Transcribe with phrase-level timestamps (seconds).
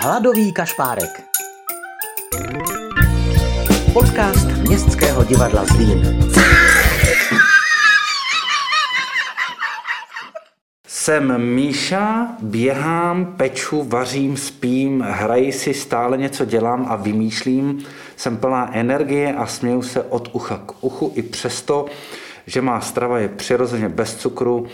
[0.00, 1.24] Hladový kašpárek.
[3.92, 6.30] Podcast Městského divadla Zlín.
[10.86, 17.84] Jsem Míša, běhám, peču, vařím, spím, hraji si, stále něco dělám a vymýšlím.
[18.16, 21.86] Jsem plná energie a směju se od ucha k uchu i přesto,
[22.46, 24.66] že má strava je přirozeně bez cukru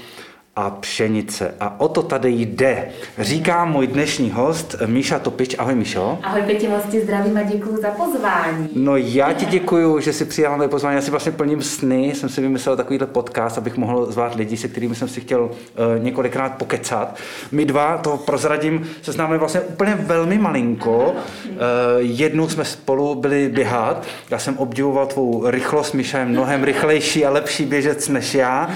[0.57, 1.55] a pšenice.
[1.61, 2.89] A o to tady jde.
[3.18, 5.57] Říká můj dnešní host Míša Topič.
[5.58, 6.18] Ahoj Míšo.
[6.22, 8.68] Ahoj Pěti, moc ti zdravím a děkuji za pozvání.
[8.75, 10.96] No já ti děkuji, že jsi přijala moje pozvání.
[10.96, 12.12] Já si vlastně plním sny.
[12.14, 15.50] Jsem si vymyslel takovýhle podcast, abych mohl zvát lidi, se kterými jsem si chtěl uh,
[15.98, 17.17] několikrát pokecat.
[17.53, 21.14] My dva, to prozradím, se známe vlastně úplně velmi malinko.
[21.14, 21.57] Uh,
[21.98, 24.07] jednou jsme spolu byli běhat.
[24.31, 25.93] Já jsem obdivoval tvou rychlost.
[25.93, 28.71] Míša je mnohem rychlejší a lepší běžec než já.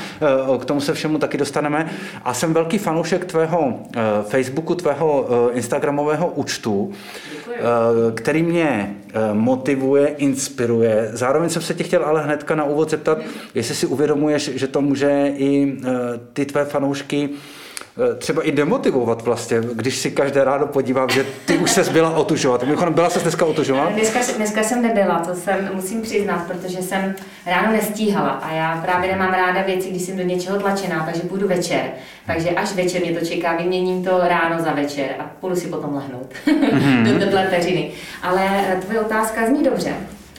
[0.49, 1.91] Uh, k tomu se všemu taky dostaneme dostaneme.
[2.25, 6.95] A jsem velký fanoušek tvého uh, Facebooku, tvého uh, Instagramového účtu, uh,
[8.15, 8.97] který mě
[9.33, 11.11] motivuje, inspiruje.
[11.13, 13.19] Zároveň jsem se tě chtěl ale hnedka na úvod zeptat,
[13.55, 15.77] jestli si uvědomuješ, že to může i
[16.33, 17.68] ty tvé fanoušky Eh,
[18.19, 22.63] třeba i demotivovat vlastně, když si každé ráno podívám, že ty už se byla otužovat.
[22.63, 23.93] Mimochodem, byla se dneska otužovat?
[23.93, 27.15] Dneska, dneska jsem nebyla, to jsem, musím přiznat, protože jsem
[27.47, 31.49] ráno nestíhala a já právě nemám ráda věci, když jsem do něčeho tlačená, takže půjdu
[31.49, 31.91] večer.
[32.27, 35.95] Takže až večer mě to čeká, vyměním to ráno za večer a půjdu si potom
[35.95, 37.19] lehnout mm-hmm.
[37.31, 37.91] do peřiny.
[38.23, 39.95] Ale eh, tvoje otázka zní dobře.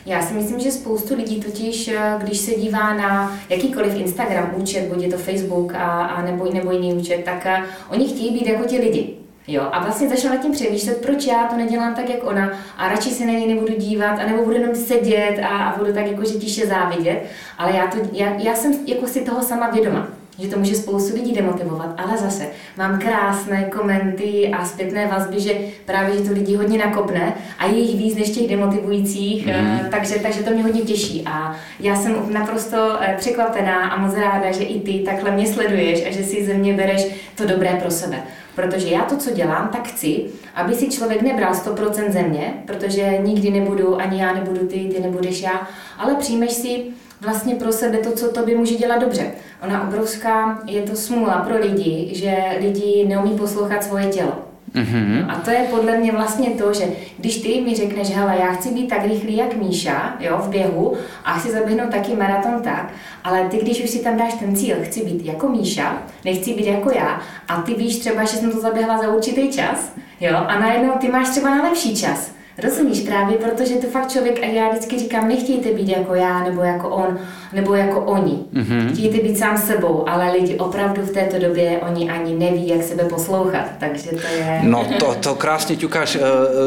[0.09, 4.93] Já si myslím, že spoustu lidí totiž, eh, když se dívá na jakýkoliv Instagram účet,
[4.93, 8.47] buď je to Facebook a, a nebo, nebo jiný účet, tak uh, oni chtějí být
[8.47, 9.15] jako ti lidi.
[9.47, 13.09] Jo, a vlastně začala tím přemýšlet, proč já to nedělám tak, jak ona a radši
[13.09, 16.33] se na něj nebudu dívat, anebo budu jenom sedět a, a budu tak jako, že
[16.33, 17.23] tiše závidět,
[17.57, 21.15] ale já, to, já, já jsem jako si toho sama vědoma že to může spoustu
[21.15, 25.53] lidí demotivovat, ale zase mám krásné komenty a zpětné vazby, že
[25.85, 29.79] právě, že to lidi hodně nakopne a je jich víc než těch demotivujících, mm.
[29.91, 34.51] takže, takže to mě hodně těší a já jsem naprosto eh, překvapená a moc ráda,
[34.51, 37.91] že i ty takhle mě sleduješ a že si ze mě bereš to dobré pro
[37.91, 38.23] sebe.
[38.55, 43.51] Protože já to, co dělám, tak chci, aby si člověk nebral 100% země, protože nikdy
[43.51, 45.67] nebudu, ani já nebudu ty, ty nebudeš já,
[45.97, 46.83] ale přijmeš si
[47.21, 49.31] vlastně pro sebe to, co to by může dělat dobře.
[49.63, 54.33] Ona obrovská, je to smůla pro lidi, že lidi neumí poslouchat svoje tělo.
[54.75, 55.25] Mm-hmm.
[55.29, 56.83] A to je podle mě vlastně to, že
[57.17, 60.97] když ty mi řekneš, hele, já chci být tak rychlý jak Míša, jo, v běhu
[61.25, 62.93] a chci zaběhnout taky maraton tak,
[63.23, 66.65] ale ty, když už si tam dáš ten cíl, chci být jako Míša, nechci být
[66.65, 70.59] jako já, a ty víš třeba, že jsem to zaběhla za určitý čas, jo, a
[70.59, 72.31] najednou ty máš třeba na lepší čas.
[72.63, 76.61] Rozumíš právě, protože to fakt člověk, a já vždycky říkám, nechtějte být jako já, nebo
[76.61, 77.19] jako on,
[77.53, 78.39] nebo jako oni.
[78.53, 78.93] Mm-hmm.
[78.93, 83.03] Chtějte být sám sebou, ale lidi opravdu v této době, oni ani neví, jak sebe
[83.03, 84.59] poslouchat, takže to je...
[84.63, 86.19] No to, to krásně ťukáš, eh,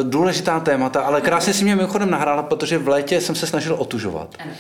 [0.03, 4.29] důležitá témata, ale krásně si mě mimochodem nahrála, protože v létě jsem se snažil otužovat.
[4.39, 4.51] Ano.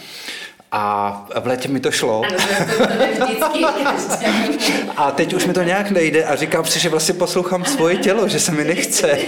[0.74, 2.22] A v létě mi to šlo.
[4.96, 8.28] a teď už mi to nějak nejde a říkám si, že vlastně poslouchám svoje tělo,
[8.28, 9.08] že se mi nechce.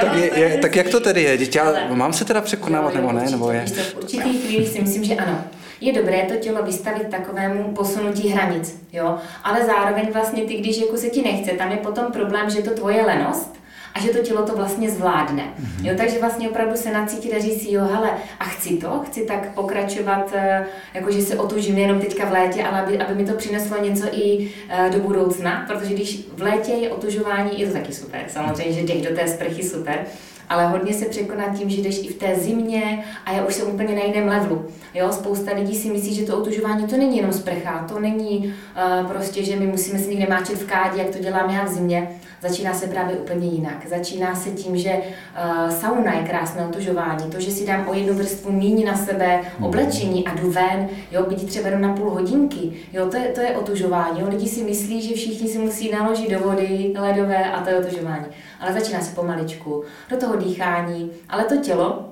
[0.00, 1.38] tak, je, je, tak jak to tedy je?
[1.38, 3.30] Dítě, mám se teda překonávat nebo ne?
[3.30, 3.66] Nebo je?
[3.66, 5.44] V určitý chvíli si myslím, že ano.
[5.80, 9.16] Je dobré to tělo vystavit takovému posunutí hranic, jo?
[9.44, 12.70] ale zároveň vlastně ty, když jako se ti nechce, tam je potom problém, že to
[12.70, 13.59] tvoje lenost,
[13.94, 15.42] a že to tělo to vlastně zvládne.
[15.42, 15.86] Mm-hmm.
[15.86, 19.24] Jo, takže vlastně opravdu se nacítit a říct si, jo, hele, a chci to, chci
[19.24, 23.24] tak pokračovat, eh, jako že se otužím jenom teďka v létě, ale aby, aby mi
[23.24, 27.72] to přineslo něco i eh, do budoucna, protože když v létě je otužování, je to
[27.72, 30.06] taky super, samozřejmě, že jdeš do té sprchy super,
[30.50, 33.68] ale hodně se překonat tím, že jdeš i v té zimě a já už jsem
[33.68, 34.66] úplně na jiném levelu.
[34.94, 39.06] Jo, spousta lidí si myslí, že to otužování to není jenom sprcha, to není uh,
[39.10, 42.08] prostě, že my musíme si někde máčet v kádě, jak to dělám já v zimě.
[42.42, 43.86] Začíná se právě úplně jinak.
[43.88, 48.14] Začíná se tím, že uh, sauna je krásné otužování, to, že si dám o jednu
[48.14, 49.66] vrstvu míní na sebe hmm.
[49.66, 53.40] oblečení a jdu ven, jo, být třeba jenom na půl hodinky, jo, to je, to
[53.40, 54.20] je otužování.
[54.20, 54.26] Jo.
[54.30, 58.26] Lidi si myslí, že všichni si musí naložit do vody ledové a to je otužování.
[58.60, 62.10] Ale začíná se pomaličku, do toho dýchání, ale to tělo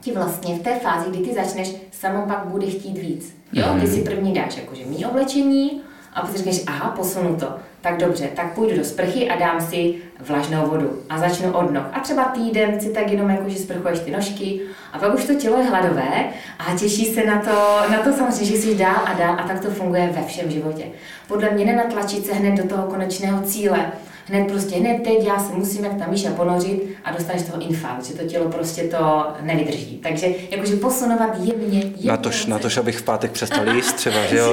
[0.00, 3.36] ti vlastně v té fázi, kdy ty začneš, samo pak bude chtít víc.
[3.52, 3.86] Jo, ty mhm.
[3.86, 5.80] si první dáš jakože mý oblečení
[6.14, 7.46] a potom řekneš, aha, posunu to.
[7.80, 11.86] Tak dobře, tak půjdu do sprchy a dám si vlažnou vodu a začnu od noh.
[11.92, 14.60] A třeba týden si tak jenom jako, že sprchuješ ty nožky
[14.92, 16.24] a pak už to tělo je hladové
[16.58, 19.60] a těší se na to, na to samozřejmě, že jsi dál a dál a tak
[19.60, 20.84] to funguje ve všem životě.
[21.28, 23.92] Podle mě nenatlačit se hned do toho konečného cíle,
[24.28, 28.06] hned prostě hned teď já se musím jak ta Míša ponořit a dostaneš toho infarkt,
[28.06, 30.00] že to tělo prostě to nevydrží.
[30.02, 34.26] Takže jakože posunovat jemně, jemně Na tož, na tož, abych v pátek přestal jíst třeba,
[34.26, 34.52] že jo,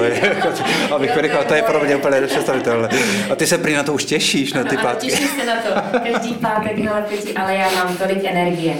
[0.94, 2.88] abych vynechal, to je pro mě úplně nepředstavitelné.
[3.30, 5.06] A ty se prý na to už těšíš, na ty pátky.
[5.06, 7.04] Těším se na to, každý pátek, hele,
[7.36, 8.74] ale já mám tolik energie.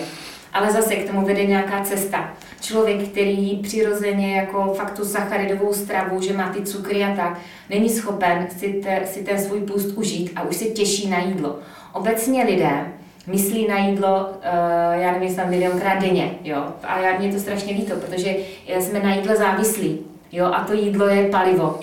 [0.53, 2.36] Ale zase k tomu vede nějaká cesta.
[2.67, 7.39] Člověk, který přirozeně jako fakt tu sacharidovou stravu, že má ty cukry a tak,
[7.71, 11.59] není schopen si, te, si ten svůj půst užít a už se těší na jídlo.
[11.93, 12.87] Obecně lidé
[13.27, 16.65] myslí na jídlo, uh, já nevím, snad milionkrát denně, jo.
[16.83, 18.37] A já, mě to strašně líto, protože
[18.81, 19.99] jsme na jídle závislí,
[20.33, 21.81] jo, a to jídlo je palivo.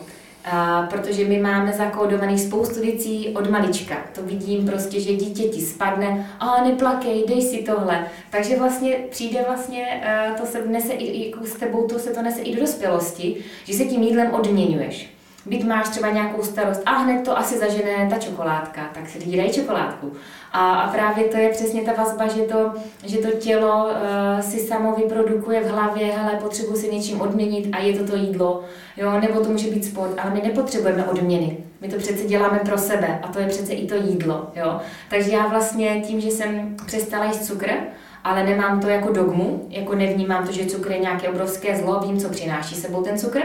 [0.89, 3.95] Protože my máme zakódovaných spoustu věcí od malička.
[4.15, 8.05] To vidím prostě, že dítě ti spadne, a neplakej, dej si tohle.
[8.29, 12.21] Takže vlastně přijde vlastně, eh, to se nese i, jako s tebou, to se to
[12.21, 15.12] nese i do dospělosti, že se tím jídlem odměňuješ.
[15.45, 19.37] Byť máš třeba nějakou starost a hned to asi zažene ta čokoládka, tak si lidi
[19.37, 20.11] dají čokoládku.
[20.51, 22.73] A, a právě to je přesně ta vazba, že to,
[23.05, 27.79] že to tělo uh, si samo vyprodukuje v hlavě, hele, potřebuji si něčím odměnit a
[27.79, 28.63] je to to jídlo,
[28.97, 31.57] jo, nebo to může být sport, ale my nepotřebujeme odměny.
[31.81, 34.79] My to přece děláme pro sebe a to je přece i to jídlo, jo.
[35.09, 37.69] Takže já vlastně tím, že jsem přestala jíst cukr,
[38.23, 42.19] ale nemám to jako dogmu, jako nevnímám to, že cukr je nějaké obrovské zlo, vím,
[42.19, 43.41] co přináší sebou ten cukr,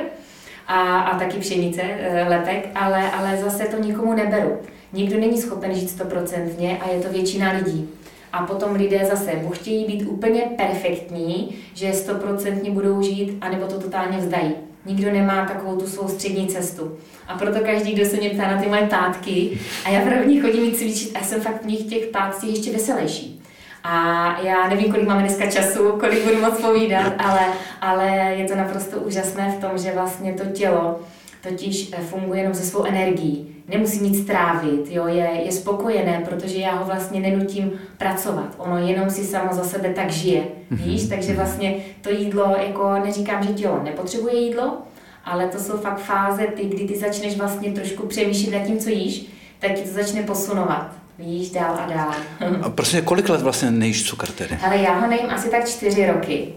[0.69, 4.59] a, a taky pšenice, eh, lepek, ale, ale zase to nikomu neberu.
[4.93, 7.89] Nikdo není schopen žít stoprocentně a je to většina lidí.
[8.33, 13.79] A potom lidé zase buď chtějí být úplně perfektní, že stoprocentně budou žít, anebo to
[13.79, 14.53] totálně vzdají.
[14.87, 16.99] Nikdo nemá takovou tu svou střední cestu.
[17.29, 20.75] A proto každý, kdo se mě ptá na ty moje tátky, a já první chodím
[20.75, 23.38] cvičit a jsem fakt v nich těch tátcích ještě veselější.
[23.85, 23.95] A
[24.43, 27.41] já nevím, kolik máme dneska času, kolik budu moc povídat, ale,
[27.81, 31.01] ale je to naprosto úžasné v tom, že vlastně to tělo
[31.43, 33.55] totiž eh, funguje jenom ze svou energií.
[33.69, 38.55] Nemusí nic strávit, jo, je, je spokojené, protože já ho vlastně nenutím pracovat.
[38.57, 40.77] Ono jenom si samo za sebe tak žije, mm-hmm.
[40.85, 41.09] víš?
[41.09, 44.79] Takže vlastně to jídlo, jako neříkám, že tělo nepotřebuje jídlo,
[45.25, 48.91] ale to jsou fakt fáze, ty, kdy ty začneš vlastně trošku přemýšlet nad tím, co
[48.91, 49.27] jíš,
[49.59, 52.15] tak ti to začne posunovat víš dál a dál.
[52.63, 54.59] A prostě kolik let vlastně nejíš cukr tedy?
[54.67, 56.49] Ale já ho nejím asi tak čtyři roky.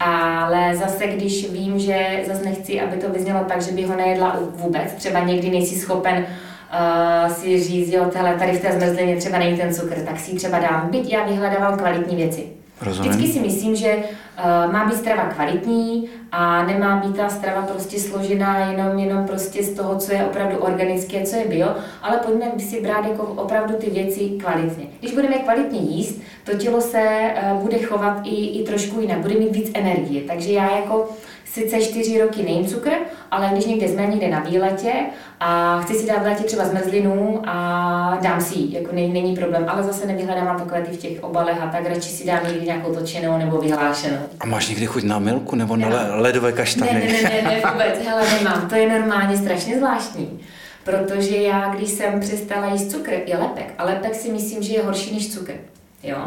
[0.00, 4.38] Ale zase, když vím, že zase nechci, aby to vyznělo tak, že by ho nejedla
[4.54, 9.56] vůbec, třeba někdy nejsi schopen uh, si říct, jo, tady v té zmrzlině třeba není
[9.56, 10.88] ten cukr, tak si třeba dám.
[10.90, 12.55] Byť já vyhledávám kvalitní věci.
[12.80, 13.10] Rozumím.
[13.10, 18.00] Vždycky si myslím, že uh, má být strava kvalitní a nemá být ta strava prostě
[18.00, 21.68] složená jenom, jenom prostě z toho, co je opravdu organické, co je bio,
[22.02, 24.86] ale pojďme si brát jako opravdu ty věci kvalitně.
[25.00, 29.34] Když budeme kvalitně jíst, to tělo se uh, bude chovat i, i trošku jinak, bude
[29.34, 30.22] mít víc energie.
[30.22, 31.08] Takže já jako
[31.56, 32.90] sice čtyři roky nejím cukr,
[33.30, 34.92] ale když někde jsme někde na výletě
[35.40, 39.36] a chci si dát v létě třeba zmrzlinu a dám si ji, jako není, není
[39.36, 42.66] problém, ale zase nevyhledám takové ty v těch obalech a tak radši si dám někdy
[42.66, 44.18] nějakou točenou nebo vyhlášenou.
[44.40, 45.96] A máš někdy chuť na milku nebo na no.
[46.20, 46.92] ledové kaštany?
[46.92, 50.40] Ne, ne, ne, ne, vůbec, hele, nemám, to je normálně strašně zvláštní.
[50.84, 53.74] Protože já, když jsem přestala jíst cukr, je lepek.
[53.78, 55.52] A lepek si myslím, že je horší než cukr.
[56.06, 56.18] Jo?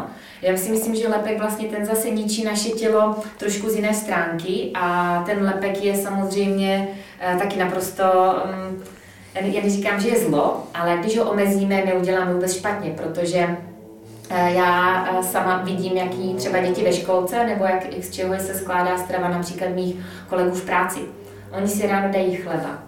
[0.42, 4.70] Já si myslím, že lepek vlastně ten zase ničí naše tělo trošku z jiné stránky
[4.74, 6.88] a ten lepek je samozřejmě
[7.32, 8.04] uh, taky naprosto,
[8.44, 8.82] um,
[9.34, 13.46] já neříkám, že je zlo, ale když ho omezíme, neuděláme vůbec špatně, protože
[14.30, 18.54] uh, já uh, sama vidím, jaký třeba děti ve školce, nebo jak z čeho se
[18.54, 19.96] skládá strava například mých
[20.28, 21.00] kolegů v práci.
[21.56, 22.78] Oni si ráno dají chleba,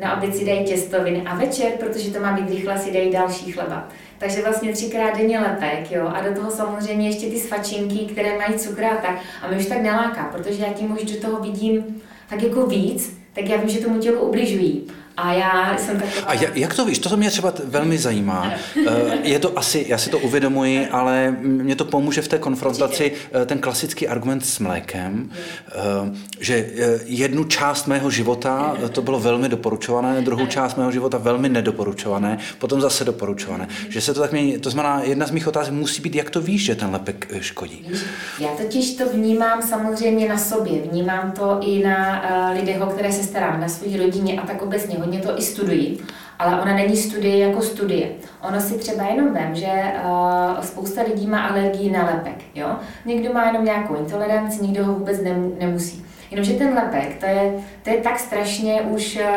[0.00, 3.52] na oběd si dají těstoviny a večer, protože to má být rychle, si dají další
[3.52, 3.88] chleba.
[4.20, 8.58] Takže vlastně třikrát denně lepek, jo, a do toho samozřejmě ještě ty svačinky, které mají
[8.58, 9.18] cukr a tak.
[9.42, 13.18] A mě už tak neláká, protože já tím už do toho vidím tak jako víc,
[13.32, 14.86] tak já vím, že tomu tělu ubližují.
[15.16, 16.26] A já jsem taková...
[16.26, 16.98] A jak to víš?
[16.98, 18.52] To mě třeba velmi zajímá.
[18.88, 23.12] Eh, je to asi, já si to uvědomuji, ale mě to pomůže v té konfrontaci
[23.32, 25.30] eh, ten klasický argument s mlékem,
[25.68, 25.72] eh,
[26.40, 26.66] že
[27.04, 32.80] jednu část mého života to bylo velmi doporučované, druhou část mého života velmi nedoporučované, potom
[32.80, 33.68] zase doporučované.
[33.88, 34.58] Že se to tak mění.
[34.58, 37.86] To znamená, jedna z mých otázek musí být, jak to víš, že ten lepek škodí.
[38.38, 42.22] Já totiž to vnímám samozřejmě na sobě, vnímám to i na
[42.54, 46.00] lidech, o které se starám, na své rodině a tak obecně hodně to i studují,
[46.38, 48.08] ale ona není studie jako studie.
[48.48, 52.44] Ono si třeba jenom vím, že uh, spousta lidí má alergii na lepek.
[52.54, 52.76] Jo?
[53.04, 56.04] Někdo má jenom nějakou intoleranci, nikdo ho vůbec nem, nemusí.
[56.30, 59.28] Jenomže ten lepek, to je to je tak strašně už, eh,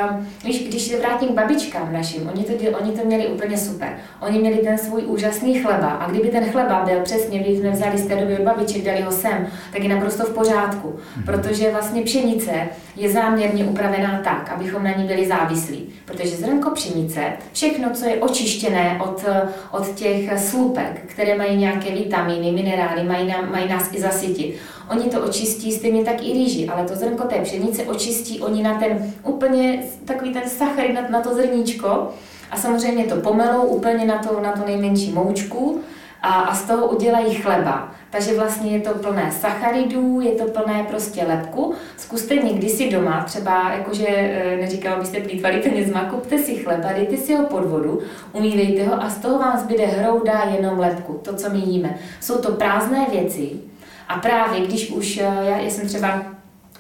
[0.46, 3.98] víš, když se vrátím k babičkám našim, oni to, oni to měli úplně super.
[4.22, 7.98] Oni měli ten svůj úžasný chleba a kdyby ten chleba byl přesně, když jsme vzali
[7.98, 11.26] z té doby od babiček, dali ho sem, tak je naprosto v pořádku, mm-hmm.
[11.26, 12.52] protože vlastně pšenice
[12.96, 17.22] je záměrně upravená tak, abychom na ní byli závislí, protože zrnko pšenice,
[17.54, 19.26] všechno, co je očištěné od,
[19.72, 24.60] od těch slupek, které mají nějaké vitamíny, minerály, mají, nám, mají nás i zasytit,
[24.90, 28.80] Oni to očistí stejně tak i rýži, ale to zrnko té pšenice očistí oni na
[28.80, 32.10] ten úplně takový ten sacharid, na, na to zrníčko
[32.52, 35.82] a samozřejmě to pomelou úplně na to, na to nejmenší moučku
[36.22, 37.92] a, a z toho udělají chleba.
[38.10, 41.74] Takže vlastně je to plné sacharidů, je to plné prostě lepku.
[41.98, 47.18] Zkuste někdy si doma, třeba jakože e, neříkám, abyste plýtvali penězma, kupte si chleba, dejte
[47.18, 48.00] si ho pod vodu,
[48.34, 51.98] umývejte ho a z toho vám zbyde hrouda jenom lepku, to, co my jíme.
[52.20, 53.50] Jsou to prázdné věci,
[54.08, 56.24] a právě když už, eh, já, já jsem třeba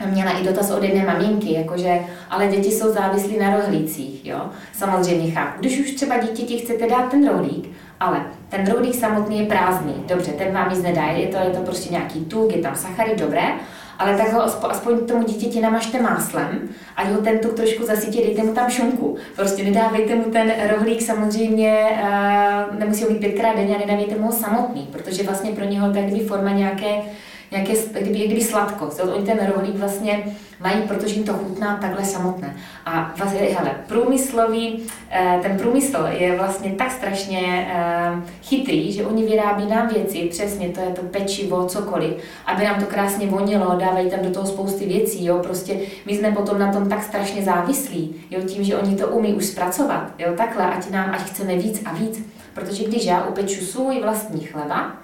[0.05, 4.41] měla i dotaz od jedné maminky, jakože, ale děti jsou závislí na rohlících, jo.
[4.73, 5.59] Samozřejmě chápu.
[5.59, 7.69] Když už třeba dítěti chcete dát ten rohlík,
[8.00, 11.62] ale ten rohlík samotný je prázdný, dobře, ten vám nic nedá, je to, je to
[11.62, 13.43] prostě nějaký tuk, je tam sachary, dobré,
[14.00, 18.43] ale tak ho aspoň tomu dítěti namažte máslem, ať ho ten tuk trošku zasytí, dejte
[18.43, 19.17] mu tam šunku.
[19.35, 21.85] Prostě nedávejte mu ten rohlík samozřejmě,
[22.71, 25.89] uh, nemusí ho být pětkrát denně a nedávejte mu ho samotný, protože vlastně pro něho
[25.89, 27.01] kdyby forma nějaké
[27.53, 29.00] nějaké, kdyby, kdyby sladkost.
[29.00, 30.24] Oni ten rohlík vlastně
[30.60, 32.55] mají, protože jim to chutná takhle samotné.
[32.86, 39.24] A vlastně, hele, průmyslový, eh, ten průmysl je vlastně tak strašně eh, chytrý, že oni
[39.24, 42.13] vyrábí nám věci, přesně to je to pečivo, cokoliv,
[42.45, 46.31] aby nám to krásně vonilo, dávají tam do toho spousty věcí, jo, prostě my jsme
[46.31, 50.33] potom na tom tak strašně závislí, jo, tím, že oni to umí už zpracovat, jo,
[50.38, 52.22] takhle, ať nám, ať chceme víc a víc,
[52.53, 55.02] protože když já upeču svůj vlastní chleba,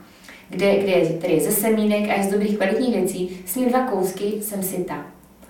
[0.50, 3.80] kde, kde je, který je ze semínek a je z dobrých kvalitních věcí, sním dva
[3.80, 5.06] kousky, jsem syta.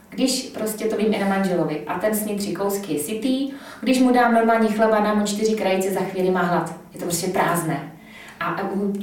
[0.09, 3.51] Když prostě to vím i na manželovi a ten sní tři kousky je sytý,
[3.81, 6.75] když mu dám normální chleba, dám mu čtyři krajice, za chvíli má hlad.
[6.93, 7.91] Je to prostě prázdné.
[8.39, 8.93] A um,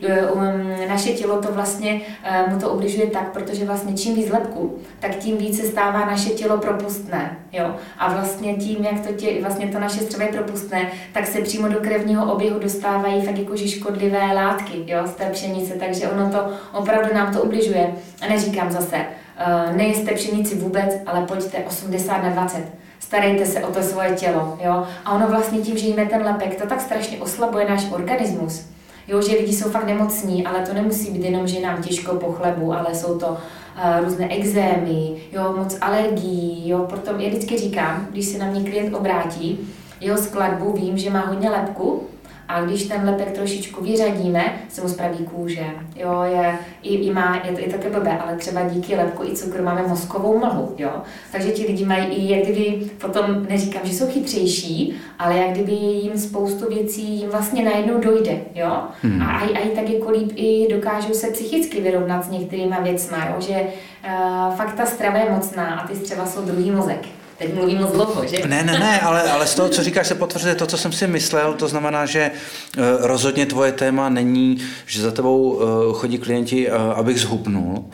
[0.89, 2.01] naše tělo to vlastně
[2.47, 6.31] uh, mu to obližuje tak, protože vlastně čím víc lepku, tak tím více stává naše
[6.31, 7.39] tělo propustné.
[7.53, 7.75] Jo?
[7.99, 11.69] A vlastně tím, jak to, tě, vlastně to naše střevo je propustné, tak se přímo
[11.69, 14.99] do krevního oběhu dostávají fakt jakože škodlivé látky jo?
[15.07, 17.93] z té pšenice, takže ono to opravdu nám to ubližuje.
[18.23, 22.63] A neříkám zase, uh, nejeste pšenici vůbec, ale pojďte 80 na 20
[22.99, 24.87] starejte se o to svoje tělo, jo.
[25.05, 28.76] A ono vlastně tím, že jíme ten lepek, to tak strašně oslabuje náš organismus.
[29.09, 32.33] Jo, že lidi jsou fakt nemocní, ale to nemusí být jenom, že nám těžko po
[32.33, 38.07] chlebu, ale jsou to uh, různé exémy, jo, moc alergií, jo, proto já vždycky říkám,
[38.11, 39.59] když se na mě klient obrátí,
[40.01, 42.03] jeho skladbu vím, že má hodně lepku,
[42.49, 45.67] a když ten lepek trošičku vyřadíme, se mu spraví kůže.
[45.97, 49.37] Jo, je, i, i má, je to i také blbé, ale třeba díky lepku i
[49.37, 50.75] cukru máme mozkovou mlhu.
[50.79, 50.91] Jo?
[51.33, 55.73] Takže ti lidi mají i, jak kdyby, potom neříkám, že jsou chytřejší, ale jak kdyby
[55.73, 58.41] jim spoustu věcí jim vlastně najednou dojde.
[58.55, 58.83] Jo?
[59.03, 59.23] Hmm.
[59.23, 63.41] A, a, i tak jako líp i dokážou se psychicky vyrovnat s některýma věcmi, jo?
[63.41, 67.07] že uh, fakt ta strava je mocná a ty střeva jsou druhý mozek.
[67.39, 68.47] Teď mluvím moc dlouho, že?
[68.47, 71.07] Ne, ne, ne, ale, ale z toho, co říkáš, se potvrzuje to, co jsem si
[71.07, 71.55] myslel.
[71.55, 76.77] To znamená, že uh, rozhodně tvoje téma není, že za tebou uh, chodí klienti, uh,
[76.77, 77.85] abych zhubnul.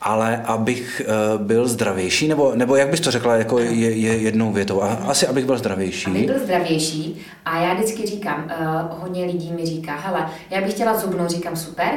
[0.00, 1.02] ale abych
[1.38, 4.82] byl zdravější, nebo, nebo jak bys to řekla jako je, je jednou větou?
[4.82, 6.10] A, asi abych byl zdravější.
[6.10, 10.74] Abych byl zdravější a já vždycky říkám, uh, hodně lidí mi říká, hele, já bych
[10.74, 11.90] chtěla zhubnout, říkám super,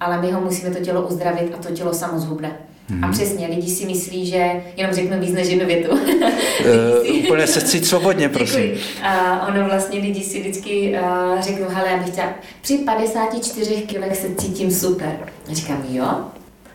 [0.00, 2.56] ale my ho musíme to tělo uzdravit a to tělo samo zhubne.
[2.90, 3.04] Hmm.
[3.04, 3.14] A mhm.
[3.14, 5.90] přesně, lidi si myslí, že jenom řeknu víc než jednu větu.
[5.92, 8.70] uh, úplně se cít svobodně, prosím.
[9.02, 14.16] A ono vlastně lidi si vždycky uh, řeknou, hele, já bych chtěla, při 54 kilech
[14.16, 15.18] se cítím super.
[15.50, 16.24] A říkám, jo.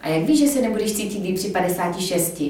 [0.01, 2.41] A jak víš, že se nebudeš cítit líp při 56?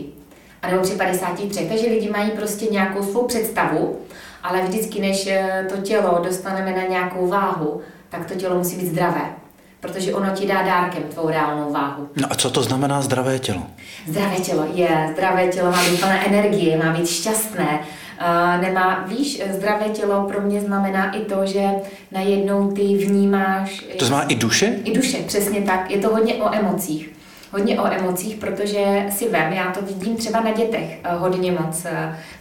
[0.62, 1.66] A nebo při 53.
[1.70, 3.98] Takže lidi mají prostě nějakou svou představu,
[4.44, 8.88] ale vždycky, než eh, to tělo dostaneme na nějakou váhu, tak to tělo musí být
[8.88, 9.45] zdravé
[9.86, 12.10] protože ono ti dá dárkem tvou reálnou váhu.
[12.16, 13.62] No a co to znamená zdravé tělo?
[14.08, 17.80] Zdravé tělo je, zdravé tělo má být plné energie, má být šťastné,
[18.22, 21.64] Uh, nemá, víš, zdravé tělo pro mě znamená i to, že
[22.12, 23.86] najednou ty vnímáš...
[24.00, 24.76] To znamená i duše?
[24.84, 25.92] I duše, přesně tak.
[25.92, 27.10] Je to hodně o emocích.
[27.52, 31.86] Hodně o emocích, protože si vem, já to vidím třeba na dětech uh, hodně moc.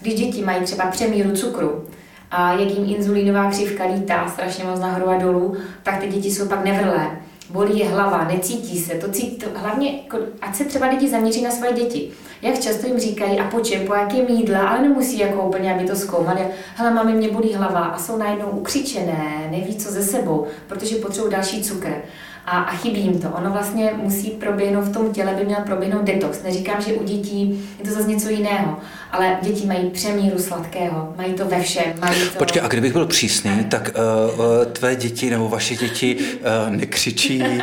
[0.00, 1.84] Když děti mají třeba přemíru cukru,
[2.30, 6.48] a jak jim inzulínová křivka lítá strašně moc nahoru a dolů, tak ty děti jsou
[6.48, 7.10] pak nevrlé
[7.50, 10.00] bolí je hlava, necítí se, to cítí, to, hlavně,
[10.40, 12.10] ať se třeba lidi zaměří na svoje děti.
[12.42, 15.84] jak často jim říkají a po čem, po jakém jídle, ale nemusí jako úplně, aby
[15.84, 16.40] to zkoumali.
[16.74, 21.32] Hele, mami, mě bolí hlava a jsou najednou ukřičené, neví co ze sebou, protože potřebují
[21.32, 22.02] další cukr
[22.46, 23.28] a, a chybí jim to.
[23.28, 26.42] Ono vlastně musí proběhnout v tom těle, by měl proběhnout detox.
[26.42, 28.76] Neříkám, že u dětí je to zase něco jiného,
[29.12, 31.84] ale děti mají přemíru sladkého, mají to ve všem.
[32.00, 32.38] Mají to...
[32.38, 37.56] Počkej, a kdybych byl přísný, tak uh, tvé děti nebo vaše děti uh, nekřičí, uh,
[37.56, 37.60] uh,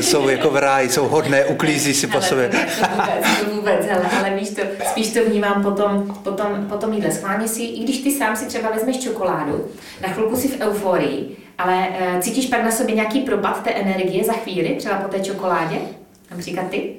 [0.00, 2.48] jsou jako v ráji, jsou hodné, uklízí si po ale sobě.
[2.48, 2.56] To,
[2.96, 7.12] vůbec, to vůbec, ale, ale víš to, spíš to vnímám potom, potom, potom jídle.
[7.12, 9.64] Schválně si, i když ty sám si třeba vezmeš čokoládu,
[10.02, 14.24] na chvilku si v euforii, ale uh, cítíš pak na sobě nějaký propad té energie
[14.24, 15.76] za chvíli, třeba po té čokoládě?
[16.30, 16.92] Například ty?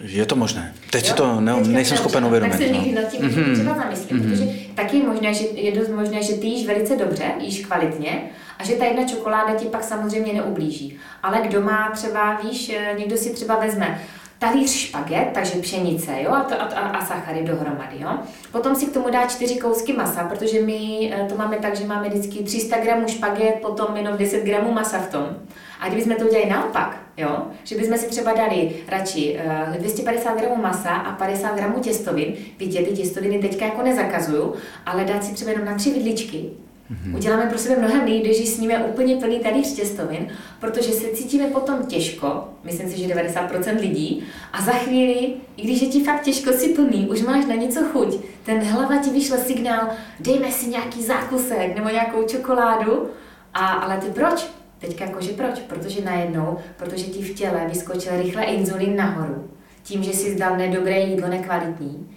[0.00, 0.74] Je to možné.
[0.90, 2.50] Teď si to ne, nejsem se schopen uvědomit.
[2.50, 2.72] Tak se no.
[2.72, 3.54] někdy nad tím mm-hmm.
[3.54, 4.30] třeba zamyslím, mm-hmm.
[4.30, 8.22] protože taky je možné, že je dost možné, že ty jíš velice dobře, jíš kvalitně
[8.58, 10.96] a že ta jedna čokoláda ti pak samozřejmě neublíží.
[11.22, 14.00] Ale kdo má třeba, víš, eh, někdo si třeba vezme
[14.40, 18.18] talíř špaget, takže pšenice, jo, a, to, a, a, sachary dohromady, jo.
[18.52, 21.86] Potom si k tomu dá čtyři kousky masa, protože my eh, to máme tak, že
[21.86, 25.36] máme vždycky 300 gramů špaget, potom jenom 10 gramů masa v tom.
[25.80, 30.56] A kdybychom to udělali naopak, jo, že bychom si třeba dali radši uh, 250 gramů
[30.62, 34.54] masa a 50 gramů těstovin, vidět, ty těstoviny teďka jako nezakazuju,
[34.86, 36.50] ale dát si třeba jenom na tři vidličky,
[36.90, 37.16] mm-hmm.
[37.16, 40.28] uděláme pro sebe mnohem líp, když sníme úplně plný talíř těstovin,
[40.60, 45.82] protože se cítíme potom těžko, myslím si, že 90% lidí, a za chvíli, i když
[45.82, 49.38] je ti fakt těžko si plný, už máš na něco chuť, ten hlava ti vyšle
[49.38, 49.88] signál,
[50.20, 53.10] dejme si nějaký zákusek nebo nějakou čokoládu,
[53.54, 54.46] a, ale ty proč?
[54.78, 55.60] Teďka jakože proč?
[55.60, 59.50] Protože najednou, protože ti v těle vyskočil rychle inzulin nahoru,
[59.82, 62.08] tím, že si zdal nedobré jídlo, nekvalitní,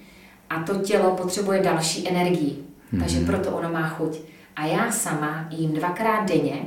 [0.49, 2.63] a to tělo potřebuje další energii.
[2.93, 2.99] Mm-hmm.
[2.99, 4.19] Takže proto ono má chuť.
[4.55, 6.65] A já sama jím dvakrát denně,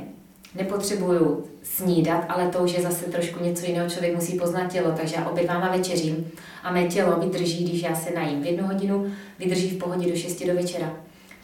[0.55, 5.15] nepotřebuju snídat, ale to už je zase trošku něco jiného, člověk musí poznat tělo, takže
[5.15, 6.31] já obědvám a večeřím
[6.63, 10.15] a mé tělo vydrží, když já se najím v jednu hodinu, vydrží v pohodě do
[10.15, 10.93] 6 do večera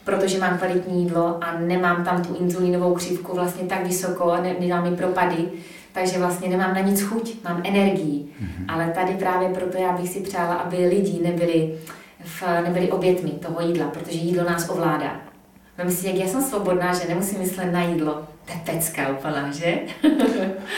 [0.04, 4.90] protože mám kvalitní jídlo a nemám tam tu inzulínovou křivku vlastně tak vysoko, ne, nedám
[4.90, 5.48] mi propady,
[5.92, 8.24] takže vlastně nemám na nic chuť, mám energii.
[8.24, 8.64] Mm-hmm.
[8.68, 11.74] Ale tady právě proto já bych si přála, aby lidi nebyli,
[12.24, 15.20] v, nebyli obětmi toho jídla, protože jídlo nás ovládá.
[15.78, 18.33] Vem si, jak já jsem svobodná, že nemusím myslet na jídlo.
[18.64, 19.78] Pecka úplná, že?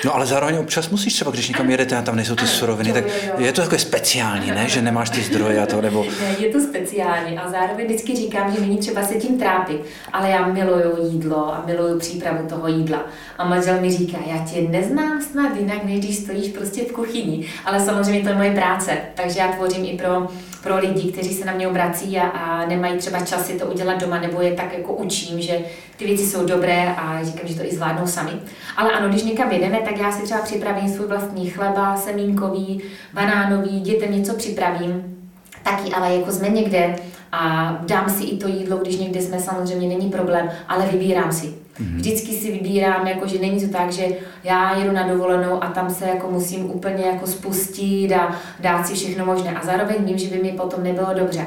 [0.04, 3.04] No ale zároveň občas musíš třeba, když někam jedete a tam nejsou ty suroviny, tak
[3.38, 4.68] je to takové speciální, ne?
[4.68, 6.04] Že nemáš ty zdroje a to, nebo...
[6.20, 9.80] Ne, je to speciální a zároveň vždycky říkám, že není třeba se tím trápit,
[10.12, 13.06] ale já miluju jídlo a miluju přípravu toho jídla.
[13.38, 17.46] A manžel mi říká, já tě neznám snad jinak, než když stojíš prostě v kuchyni,
[17.64, 20.28] ale samozřejmě to je moje práce, takže já tvořím i pro
[20.66, 24.00] pro lidi, kteří se na mě obrací a, a nemají třeba čas si to udělat
[24.00, 25.58] doma, nebo je tak jako učím, že
[25.96, 28.32] ty věci jsou dobré a říkám, že to i zvládnou sami.
[28.76, 32.82] Ale ano, když někam jedeme, tak já si třeba připravím svůj vlastní chleba, semínkový,
[33.12, 35.16] banánový, dětem něco připravím,
[35.62, 36.96] taky ale jako jsme někde
[37.32, 41.46] a dám si i to jídlo, když někde jsme, samozřejmě není problém, ale vybírám si.
[41.46, 41.96] Mm-hmm.
[41.96, 44.06] Vždycky si vybírám, jako že není to tak, že
[44.44, 48.94] já jedu na dovolenou a tam se jako musím úplně jako spustit a dát si
[48.94, 49.50] všechno možné.
[49.50, 51.46] A zároveň vím, že by mi potom nebylo dobře.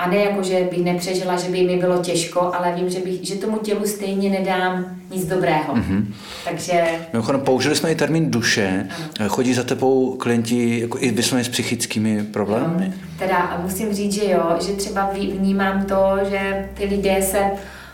[0.00, 3.26] A ne jako, že bych nepřežila, že by mi bylo těžko, ale vím, že, bych,
[3.26, 5.74] že tomu tělu stejně nedám nic dobrého.
[5.74, 6.04] Mm-hmm.
[6.44, 6.84] Takže...
[7.12, 8.86] Mimochodem, použili jsme i termín duše.
[9.20, 9.28] Ano.
[9.28, 12.86] Chodí za tebou klienti jako i vysloveně s psychickými problémy?
[12.86, 17.38] No, teda musím říct, že jo, že třeba vnímám to, že ty lidé se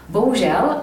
[0.08, 0.76] bohužel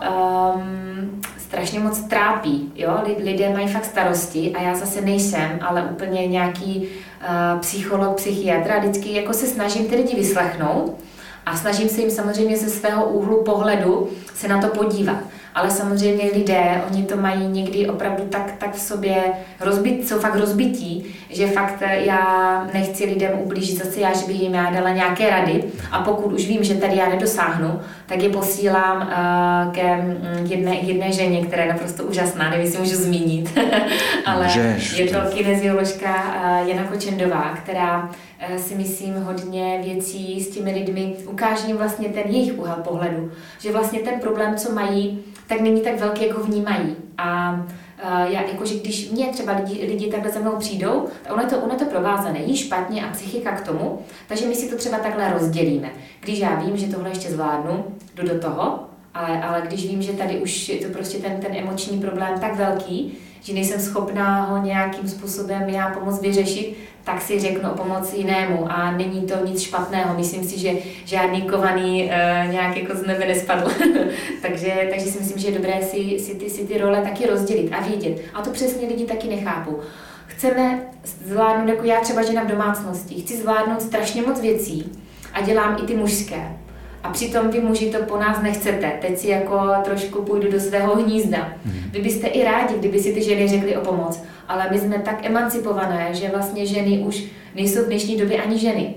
[0.55, 2.71] um, strašně moc trápí.
[2.75, 2.97] Jo?
[3.23, 8.79] Lidé mají fakt starosti a já zase nejsem, ale úplně nějaký uh, psycholog, psychiatr a
[8.79, 11.03] vždycky jako se snažím ty lidi vyslechnout
[11.45, 15.17] a snažím se jim samozřejmě ze svého úhlu pohledu se na to podívat.
[15.56, 19.15] Ale samozřejmě lidé, oni to mají někdy opravdu tak, tak v sobě
[19.60, 24.53] rozbit, jsou fakt rozbití, že fakt já nechci lidem ublížit zase já, že bych jim
[24.53, 25.63] já dala nějaké rady.
[25.91, 30.75] A pokud už vím, že tady já nedosáhnu, tak je posílám uh, ke mm, jedné,
[30.75, 33.60] jedné ženě, která je naprosto úžasná, nevím, jestli můžu zmínit,
[34.25, 38.10] ale Můžeš, je to kinezioložka uh, Jana Kočendová, která
[38.58, 43.71] si myslím hodně věcí s těmi lidmi, ukáže jim vlastně ten jejich úhel pohledu, že
[43.71, 46.95] vlastně ten problém, co mají, tak není tak velký, jako vnímají.
[47.17, 47.60] A
[48.08, 51.73] já, jakože když mě třeba lidi, lidi takhle za mnou přijdou, ono je to, ono
[51.73, 55.34] je to provázané, jí špatně a psychika k tomu, takže my si to třeba takhle
[55.34, 55.89] rozdělíme.
[56.19, 58.79] Když já vím, že tohle ještě zvládnu, jdu do toho,
[59.13, 62.56] ale, ale když vím, že tady už je to prostě ten, ten emoční problém tak
[62.56, 68.13] velký, že nejsem schopná ho nějakým způsobem já pomoct vyřešit, tak si řeknu o pomoc
[68.13, 70.18] jinému a není to nic špatného.
[70.18, 70.72] Myslím si, že
[71.06, 73.72] žádný kovaný uh, nějak jako z nebe nespadl.
[74.42, 77.72] takže, takže si myslím, že je dobré si, si, ty, si ty role taky rozdělit
[77.74, 78.22] a vědět.
[78.34, 79.80] A to přesně lidi taky nechápou.
[80.28, 80.80] chceme
[81.26, 84.92] zvládnout, jako já třeba žena v domácnosti, chci zvládnout strašně moc věcí
[85.34, 86.58] a dělám i ty mužské.
[87.04, 88.92] A přitom vy muži to po nás nechcete.
[89.02, 91.54] Teď si jako trošku půjdu do svého hnízda.
[91.92, 94.24] Vy byste i rádi, kdyby si ty ženy řekly o pomoc.
[94.47, 97.23] Ale my jsme tak emancipované, že vlastně ženy už
[97.56, 98.95] nejsou v dnešní době ani ženy.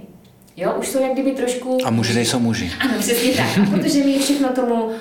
[0.56, 1.78] Jo, už jsou jak kdyby trošku...
[1.84, 2.70] A muži nejsou muži.
[2.80, 3.46] Ano, přesně tak.
[3.58, 4.92] A protože my všechno tomu uh,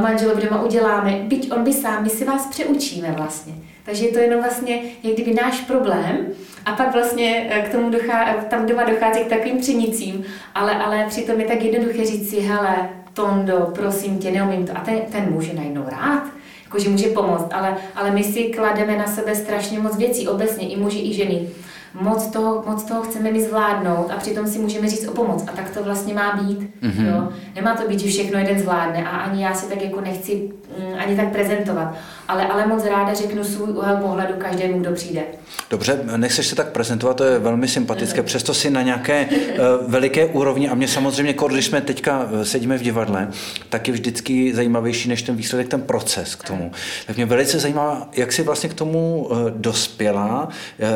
[0.00, 3.54] manželovi doma uděláme, byť on by sám, my si vás přeučíme vlastně.
[3.84, 6.26] Takže je to jenom vlastně jak kdyby náš problém
[6.66, 11.06] a pak vlastně eh, k tomu dochá, tam doma dochází k takovým třenicím, ale, ale
[11.08, 14.76] přitom je tak jednoduché říct si, hele, Tondo, prosím tě, neumím to.
[14.76, 16.22] A ten, ten může najednou rád,
[16.70, 20.76] jakože může pomoct, ale, ale my si klademe na sebe strašně moc věcí, obecně i
[20.76, 21.48] muži, i ženy
[21.94, 25.44] moc toho, moc toho chceme mi zvládnout a přitom si můžeme říct o pomoc.
[25.48, 26.58] A tak to vlastně má být.
[26.82, 27.06] Mm-hmm.
[27.06, 27.28] Jo?
[27.54, 30.98] Nemá to být, že všechno jeden zvládne a ani já si tak jako nechci mm,
[30.98, 31.94] ani tak prezentovat.
[32.28, 35.22] Ale, ale moc ráda řeknu svůj úhel pohledu každému, kdo přijde.
[35.70, 38.22] Dobře, nechceš se tak prezentovat, to je velmi sympatické.
[38.22, 42.78] Přesto si na nějaké uh, veliké úrovni a mě samozřejmě, když jsme teďka eh, sedíme
[42.78, 43.28] v divadle,
[43.68, 46.72] tak je vždycky zajímavější než ten výsledek, ten proces k tomu.
[47.06, 50.88] Tak mě velice zajímá, jak jsi vlastně k tomu uh, dospěla, uh,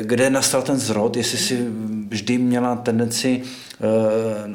[0.00, 1.66] kde nastal ten zrod, jestli jsi
[2.08, 3.42] vždy měla tendenci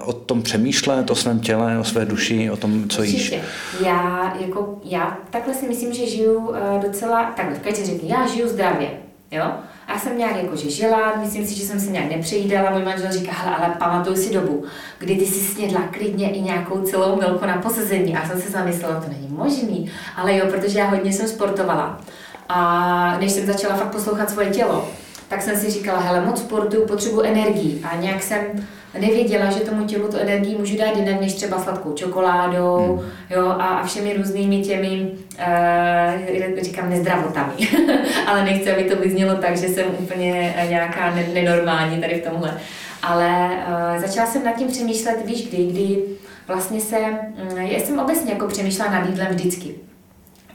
[0.06, 3.18] o tom přemýšlet, o svém těle, o své duši, o tom, co Určitě.
[3.18, 3.34] jíš.
[3.86, 8.90] Já, jako, já takhle si myslím, že žiju docela, tak každý řekne, já žiju zdravě.
[9.32, 9.44] Jo?
[9.88, 12.70] A já jsem nějak jakože žila, myslím si, že jsem se nějak nepřejídala.
[12.70, 14.64] Můj manžel říká, hele, ale pamatuju si dobu,
[15.00, 18.16] kdy ty si snědla klidně i nějakou celou milku na posezení.
[18.16, 19.92] A já jsem se zamyslela, to není možný.
[20.16, 22.02] Ale jo, protože já hodně jsem sportovala.
[22.50, 24.88] A než jsem začala fakt poslouchat svoje tělo,
[25.28, 27.82] tak jsem si říkala, hele, moc sportu, potřebuji energii.
[27.84, 28.40] A nějak jsem
[29.00, 33.10] nevěděla, že tomu tělu tu energii můžu dát jinak než třeba sladkou čokoládou hmm.
[33.30, 37.54] jo, a, a všemi různými těmi, uh, říkám, nezdravotami.
[38.28, 42.58] Ale nechci, aby to vyznělo tak, že jsem úplně nějaká nenormální tady v tomhle.
[43.04, 43.50] Ale
[43.96, 46.04] uh, začala jsem nad tím přemýšlet, víš kdy, kdy
[46.48, 49.76] vlastně se, um, já jsem obecně jako přemýšlela nad jídlem vždycky.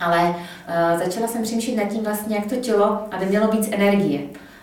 [0.00, 4.20] Ale uh, začala jsem přemýšlet nad tím vlastně, jak to tělo, aby mělo víc energie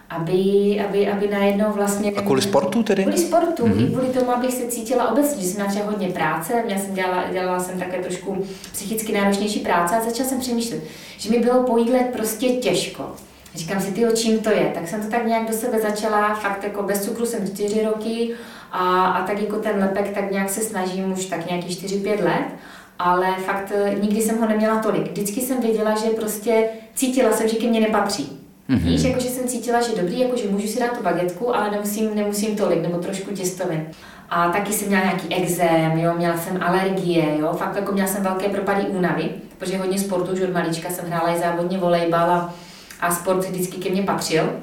[0.09, 2.11] aby, aby, aby najednou vlastně...
[2.11, 3.03] A kvůli sportu tedy?
[3.03, 3.87] Kvůli sportu, mm-hmm.
[3.87, 7.23] i kvůli tomu, abych se cítila obecně, že jsem načala hodně práce, já jsem dělala,
[7.31, 10.83] dělala jsem také trošku psychicky náročnější práce a začala jsem přemýšlet,
[11.17, 13.11] že mi bylo po jídle prostě těžko.
[13.55, 14.71] Říkám si, ty čím to je?
[14.73, 18.33] Tak jsem to tak nějak do sebe začala, fakt jako bez cukru jsem čtyři roky
[18.71, 22.45] a, a tak jako ten lepek tak nějak se snažím už tak nějaký 4-5 let
[22.99, 25.11] ale fakt eh, nikdy jsem ho neměla tolik.
[25.11, 28.46] Vždycky jsem věděla, že prostě cítila jsem, že ke mně nepatří.
[28.69, 28.83] Mm-hmm.
[28.83, 32.55] Víš, jakože jsem cítila, že dobrý, jakože můžu si dát tu bagetku, ale nemusím, nemusím
[32.55, 33.85] tolik, nebo trošku těstovin.
[34.29, 38.23] A taky jsem měla nějaký exém, jo, měla jsem alergie, jo, fakt jako měla jsem
[38.23, 42.53] velké propady únavy, protože hodně sportu už od malička jsem hrála i závodně volejbal a,
[42.99, 44.53] a sport vždycky ke mně patřil.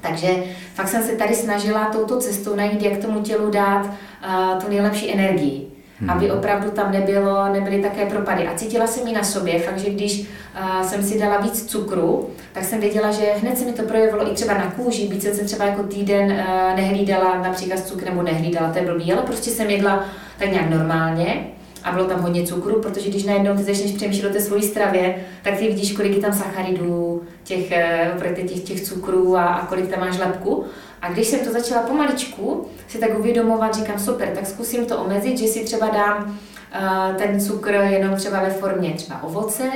[0.00, 0.28] Takže
[0.74, 5.12] fakt jsem se tady snažila touto cestou najít, jak tomu tělu dát uh, tu nejlepší
[5.12, 5.73] energii
[6.04, 6.10] hmm.
[6.10, 8.48] aby opravdu tam nebylo, nebyly také propady.
[8.48, 12.30] A cítila jsem ji na sobě, fakt, že když uh, jsem si dala víc cukru,
[12.52, 15.44] tak jsem věděla, že hned se mi to projevilo i třeba na kůži, být se
[15.44, 19.70] třeba jako týden uh, nehlídala například cukr nebo nehlídala, to je blbý, ale prostě jsem
[19.70, 20.04] jedla
[20.38, 21.46] tak nějak normálně
[21.84, 25.16] a bylo tam hodně cukru, protože když najednou ty začneš přemýšlet o té svojí stravě,
[25.42, 29.90] tak ty vidíš, kolik je tam sacharidů, těch, eh, těch, těch cukrů a, a kolik
[29.90, 30.64] tam máš lepku.
[31.04, 35.38] A když jsem to začala pomaličku si tak uvědomovat, říkám super, tak zkusím to omezit,
[35.38, 39.70] že si třeba dám uh, ten cukr jenom třeba ve formě třeba ovoce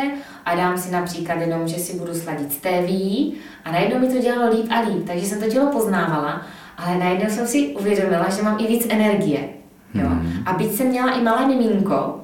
[0.44, 4.50] a dám si například jenom, že si budu sladit stéví a najednou mi to dělalo
[4.56, 6.42] líp a líp, takže jsem to tělo poznávala,
[6.76, 9.48] ale najednou jsem si uvědomila, že mám i víc energie.
[9.94, 10.08] Jo?
[10.08, 10.42] Hmm.
[10.46, 12.20] A byť jsem měla i malé miminko,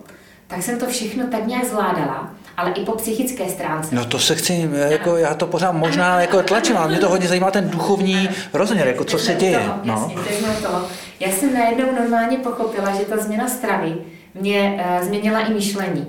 [0.47, 3.95] tak jsem to všechno tak nějak zvládala ale i po psychické stránce.
[3.95, 7.29] No to se chci, jako já to pořád možná jako tlačím, ale mě to hodně
[7.29, 9.59] zajímá ten duchovní rozměr, jako co se děje.
[9.59, 10.13] Toho, no.
[10.17, 10.87] Jasně, toho.
[11.21, 13.97] Já jsem najednou normálně pochopila, že ta změna stravy
[14.35, 16.07] mě uh, změnila i myšlení.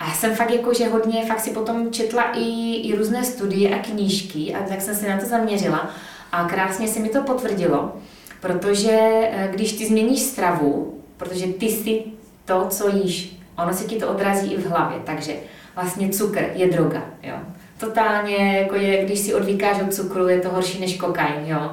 [0.00, 3.74] A já jsem fakt jako, že hodně, fakt si potom četla i, i různé studie
[3.74, 5.90] a knížky a tak jsem se na to zaměřila
[6.32, 7.92] a krásně se mi to potvrdilo,
[8.40, 12.02] protože eh, když ty změníš stravu, protože ty si
[12.44, 15.32] to, co jíš, ono se ti to odrazí i v hlavě, takže
[15.76, 17.34] vlastně cukr je droga, jo.
[17.78, 21.70] Totálně, jako je, když si odvíkáš od cukru, je to horší než kokain, jo.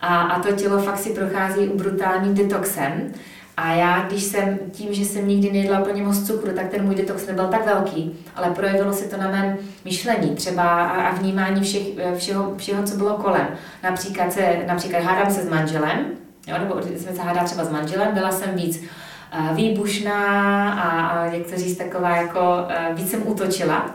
[0.00, 3.12] A, a to tělo fakt si prochází brutálním detoxem.
[3.56, 6.94] A já, když jsem tím, že jsem nikdy nejedla úplně moc cukru, tak ten můj
[6.94, 11.60] detox nebyl tak velký, ale projevilo se to na mém myšlení třeba a, a vnímání
[11.60, 11.82] všech,
[12.16, 13.46] všeho, všeho, co bylo kolem.
[13.82, 15.98] Například, se, například hádám se s manželem,
[16.46, 18.84] jo, nebo jsme se hádá třeba s manželem, byla jsem víc
[19.54, 22.40] výbušná a, a to říct, taková jako
[22.94, 23.94] víc jsem útočila.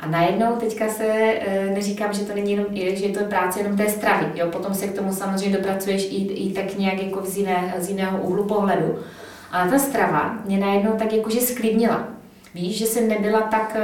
[0.00, 3.76] A najednou teďka se, e, neříkám, že to není jenom, že je to práce jenom
[3.76, 7.36] té stravy, jo, potom se k tomu samozřejmě dopracuješ i, i tak nějak jako z,
[7.36, 8.98] jiné, z jiného úhlu pohledu.
[9.52, 12.08] Ale ta strava mě najednou tak jakože sklidnila.
[12.54, 13.76] Víš, že jsem nebyla tak,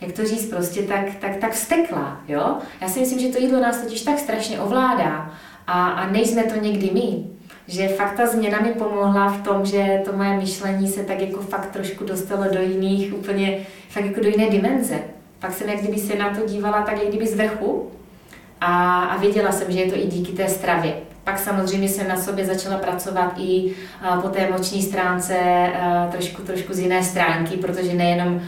[0.00, 2.56] jak to říct, prostě tak, tak, tak vsteklá, jo.
[2.80, 5.30] Já si myslím, že to jídlo nás totiž tak strašně ovládá
[5.66, 7.24] a, a nejsme to někdy my
[7.70, 11.40] že fakt ta změna mi pomohla v tom, že to moje myšlení se tak jako
[11.40, 14.98] fakt trošku dostalo do jiných, úplně fakt jako do jiné dimenze.
[15.38, 17.90] Pak jsem jak kdyby se na to dívala tak jak kdyby z vrchu
[18.60, 21.09] a, a věděla jsem, že je to i díky té stravě.
[21.30, 23.72] Pak samozřejmě jsem na sobě začala pracovat i
[24.22, 25.36] po té emoční stránce
[26.12, 28.40] trošku, trošku z jiné stránky, protože nejenom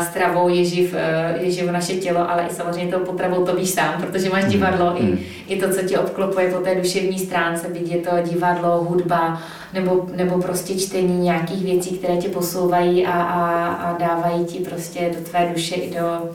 [0.00, 0.94] stravou je živ,
[1.40, 4.52] je živ naše tělo, ale i samozřejmě tou potravou to víš sám, protože máš hmm.
[4.52, 4.96] divadlo, mm.
[4.96, 5.18] i, hmm.
[5.48, 10.06] i to, co ti obklopuje po té duševní stránce, byť je to divadlo, hudba, nebo,
[10.14, 15.30] nebo prostě čtení nějakých věcí, které tě posouvají a, a, a dávají ti prostě do
[15.30, 16.30] tvé duše i do,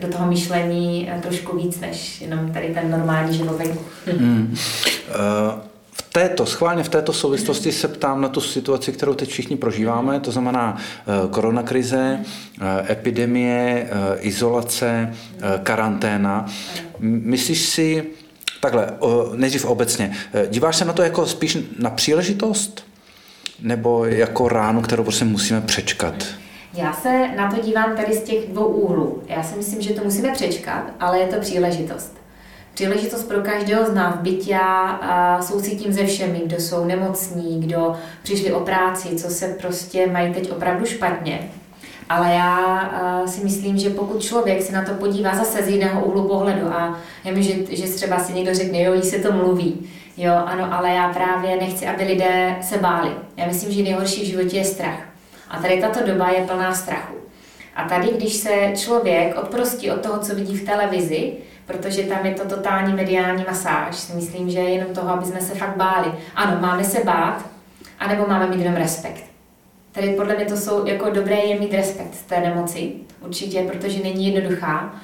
[0.00, 3.60] do toho myšlení eh, trošku víc, než jenom tady ten normální život
[4.18, 4.56] Hmm.
[5.08, 5.60] Uh,
[5.92, 10.20] v této, schválně v této souvislosti se ptám na tu situaci, kterou teď všichni prožíváme,
[10.20, 12.20] to znamená uh, koronakrize,
[12.90, 15.14] epidemie, izolace,
[15.62, 16.46] karanténa.
[17.00, 18.04] Myslíš si,
[18.60, 18.86] takhle,
[19.34, 20.12] nejdřív obecně,
[20.50, 22.86] díváš se na to jako spíš na příležitost?
[23.62, 26.14] Nebo jako ránu, kterou prostě musíme přečkat?
[26.78, 29.22] Já se na to dívám tady z těch dvou úhlů.
[29.26, 32.16] Já si myslím, že to musíme přečkat, ale je to příležitost.
[32.74, 35.00] Příležitost pro každého z nás, byť já
[35.42, 40.50] soucítím se všemi, kdo jsou nemocní, kdo přišli o práci, co se prostě mají teď
[40.50, 41.50] opravdu špatně.
[42.08, 42.90] Ale já
[43.26, 46.98] si myslím, že pokud člověk se na to podívá zase z jiného úhlu pohledu a
[47.24, 50.68] já vím, že, že třeba si někdo řekne, jo, jí se to mluví, jo, ano,
[50.74, 53.10] ale já právě nechci, aby lidé se báli.
[53.36, 55.07] Já myslím, že nejhorší v životě je strach.
[55.50, 57.14] A tady tato doba je plná strachu.
[57.76, 61.32] A tady, když se člověk odprostí od toho, co vidí v televizi,
[61.66, 65.40] protože tam je to totální mediální masáž, si myslím, že je jenom toho, aby jsme
[65.40, 66.12] se fakt báli.
[66.34, 67.44] Ano, máme se bát,
[67.98, 69.24] anebo máme mít jenom respekt.
[69.92, 74.34] Tady podle mě to jsou, jako dobré je mít respekt té nemoci, určitě, protože není
[74.34, 74.94] jednoduchá.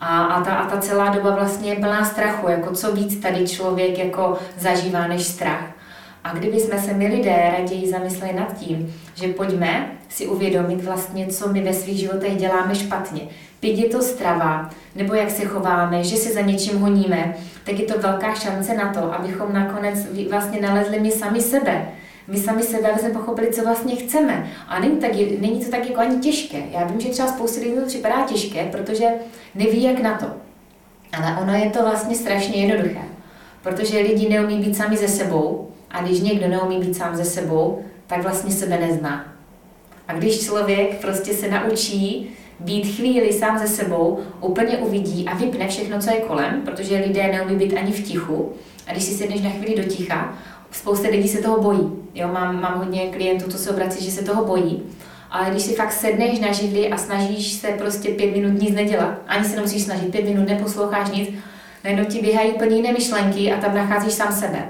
[0.00, 3.48] A, a, ta, a ta celá doba vlastně je plná strachu, jako co víc tady
[3.48, 5.64] člověk jako zažívá než strach.
[6.28, 11.26] A kdyby jsme se my lidé raději zamysleli nad tím, že pojďme si uvědomit vlastně,
[11.26, 13.20] co my ve svých životech děláme špatně.
[13.62, 17.86] Byť je to strava, nebo jak se chováme, že si za něčím honíme, tak je
[17.86, 19.98] to velká šance na to, abychom nakonec
[20.30, 21.88] vlastně nalezli my sami sebe.
[22.26, 24.46] My sami sebe, jsme pochopili, co vlastně chceme.
[24.68, 26.62] A není, tak, není to tak jako ani těžké.
[26.72, 29.06] Já vím, že třeba spoustu lidí to připadá těžké, protože
[29.54, 30.26] neví, jak na to.
[31.12, 33.02] Ale ono je to vlastně strašně jednoduché.
[33.62, 37.82] Protože lidi neumí být sami ze sebou, a když někdo neumí být sám ze sebou,
[38.06, 39.32] tak vlastně sebe nezná.
[40.08, 45.68] A když člověk prostě se naučí být chvíli sám ze sebou, úplně uvidí a vypne
[45.68, 48.52] všechno, co je kolem, protože lidé neumí být ani v tichu.
[48.86, 50.34] A když si sedneš na chvíli do ticha,
[50.70, 51.92] spousta lidí se toho bojí.
[52.14, 54.82] Jo, mám, mám hodně klientů, co se obrací, že se toho bojí.
[55.30, 59.18] Ale když si fakt sedneš na židli a snažíš se prostě pět minut nic nedělat,
[59.26, 61.30] ani se nemusíš snažit, pět minut neposloucháš nic,
[61.84, 64.68] najednou ti běhají úplně jiné myšlenky a tam nacházíš sám sebe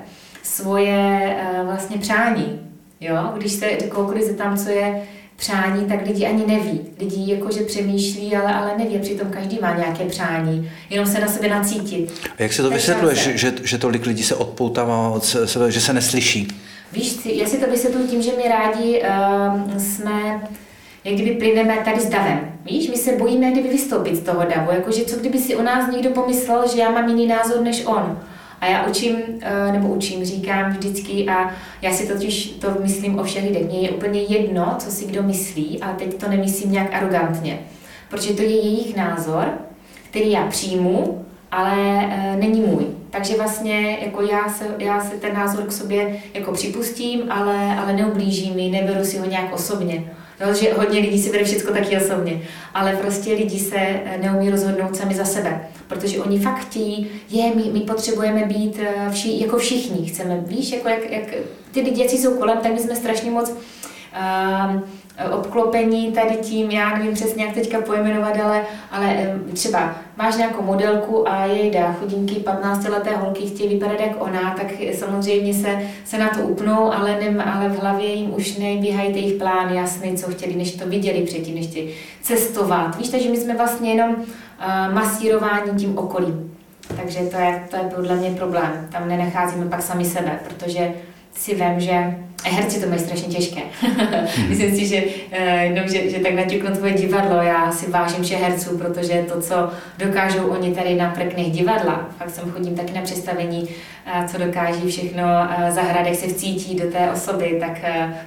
[0.48, 2.60] svoje uh, vlastně přání.
[3.00, 3.32] Jo?
[3.36, 5.02] Když se kohokoliv zeptám, co je
[5.36, 6.80] přání, tak lidi ani neví.
[6.98, 8.98] Lidi jakože přemýšlí, ale, ale neví.
[8.98, 10.70] Přitom každý má nějaké přání.
[10.90, 12.12] Jenom se na sebe nacítit.
[12.38, 15.80] A jak se to vysvětluje, že, že, že tolik lidí se odpoutává od sebe, že
[15.80, 16.48] se neslyší?
[16.92, 20.40] Víš, já si to vysvětluji tím, že my rádi uh, jsme
[21.04, 22.52] jak kdyby plyneme tady s davem.
[22.64, 25.92] Víš, my se bojíme kdyby vystoupit z toho davu, jakože co kdyby si o nás
[25.92, 28.18] někdo pomyslel, že já mám jiný názor než on.
[28.60, 31.50] A já učím, eh, nebo učím, říkám vždycky, a
[31.82, 33.66] já si totiž to myslím o všech lidech.
[33.66, 37.58] Mně je úplně jedno, co si kdo myslí, a teď to nemyslím nějak arrogantně.
[38.10, 39.48] Protože to je jejich názor,
[40.10, 41.76] který já přijmu, ale
[42.10, 42.86] e, není můj.
[43.10, 47.92] Takže vlastně jako já se, já se ten názor k sobě jako připustím, ale, ale
[47.92, 50.04] neublížím mi, neberu si ho nějak osobně.
[50.46, 52.42] No, že hodně lidí si bere všechno taky osobně,
[52.74, 57.54] ale prostě lidi se eh, neumí rozhodnout sami za sebe, protože oni fakt chtějí, je,
[57.54, 61.34] my, my potřebujeme být eh, vši, jako všichni, chceme, víš, jako jak, jak
[61.72, 64.80] ty děti jsou kolem, tak my jsme strašně moc uh,
[65.24, 71.28] obklopení tady tím, já nevím přesně, jak teďka pojmenovat, ale, ale třeba máš nějakou modelku
[71.28, 76.40] a jejda, chudinky 15-leté holky chtějí vypadat jak ona, tak samozřejmě se, se na to
[76.40, 80.72] upnou, ale, ne, ale v hlavě jim už nebíhají jejich plány jasný, co chtěli, než
[80.72, 82.98] to viděli předtím, než chtěli cestovat.
[82.98, 86.54] Víš, takže my jsme vlastně jenom uh, masírováni tím okolím.
[86.96, 88.88] Takže to je, to je podle mě problém.
[88.92, 90.94] Tam nenacházíme pak sami sebe, protože
[91.38, 93.60] si vím, že herci to mají strašně těžké.
[94.48, 98.42] Myslím si, že, eh, no, že, že tak naťuknu tvoje divadlo, já si vážím všech
[98.42, 103.02] herců, protože to, co dokážou oni tady na prknech divadla, fakt jsem chodím taky na
[103.02, 103.68] představení,
[104.06, 105.24] eh, co dokáží všechno
[105.58, 107.80] eh, jak se vcítí do té osoby, tak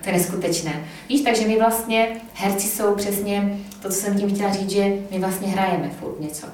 [0.04, 0.71] to je neskutečné.
[1.10, 5.19] Víš, takže my vlastně, herci jsou přesně to, co jsem tím chtěla říct, že my
[5.19, 6.47] vlastně hrajeme furt něco.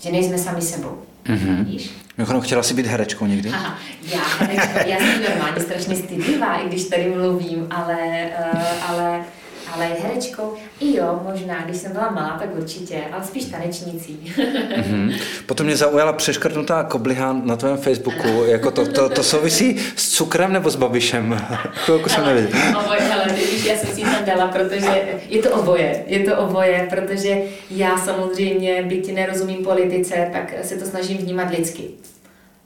[0.00, 1.09] Že nejsme sami sebou.
[1.30, 1.64] Mm-hmm.
[1.64, 1.90] Víš?
[2.18, 3.50] Mimochodem, chtěla jsi být herečkou někdy?
[3.50, 9.24] Aha, já, herečka, já jsem normálně strašně stydlivá, i když tady mluvím, ale, uh, ale
[9.72, 14.34] ale herečkou i jo, možná, když jsem byla malá, tak určitě, ale spíš tanečnicí.
[14.36, 15.20] mm-hmm.
[15.46, 20.52] Potom mě zaujala přeškrtnutá kobliha na tvém Facebooku, jako to, to, to souvisí s cukrem
[20.52, 21.46] nebo s babišem?
[21.72, 22.60] Chvilku jsem nevěděl.
[22.84, 26.86] Oboje, ale víš, já jsem si tam dala, protože je to oboje, je to oboje,
[26.90, 31.84] protože já samozřejmě, byť nerozumím politice, tak se to snažím vnímat lidsky.